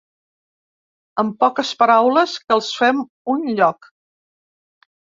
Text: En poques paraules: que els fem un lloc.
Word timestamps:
En 1.25 1.29
poques 1.45 1.75
paraules: 1.83 2.35
que 2.47 2.59
els 2.59 2.73
fem 2.81 3.07
un 3.37 3.47
lloc. 3.61 3.93